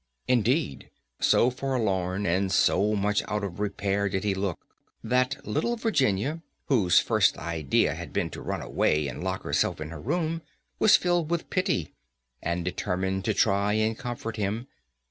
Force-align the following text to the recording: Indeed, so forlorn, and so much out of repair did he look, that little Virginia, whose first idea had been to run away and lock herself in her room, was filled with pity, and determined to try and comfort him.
Indeed, 0.27 0.89
so 1.19 1.51
forlorn, 1.51 2.25
and 2.25 2.51
so 2.51 2.95
much 2.95 3.21
out 3.27 3.43
of 3.43 3.59
repair 3.59 4.09
did 4.09 4.23
he 4.23 4.33
look, 4.33 4.57
that 5.03 5.45
little 5.45 5.75
Virginia, 5.75 6.41
whose 6.69 6.97
first 6.99 7.37
idea 7.37 7.93
had 7.93 8.11
been 8.11 8.31
to 8.31 8.41
run 8.41 8.63
away 8.63 9.07
and 9.07 9.23
lock 9.23 9.43
herself 9.43 9.79
in 9.79 9.91
her 9.91 10.01
room, 10.01 10.41
was 10.79 10.97
filled 10.97 11.29
with 11.29 11.51
pity, 11.51 11.93
and 12.41 12.65
determined 12.65 13.25
to 13.25 13.35
try 13.35 13.73
and 13.73 13.95
comfort 13.99 14.37
him. 14.37 14.67